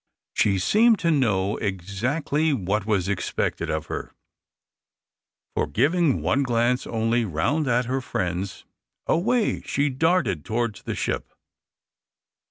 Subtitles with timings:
[0.33, 4.15] She seemed to know exactly what was expected of her,
[5.53, 8.65] for, giving one glance only round at her friends,
[9.05, 11.31] away she darted towards the ship.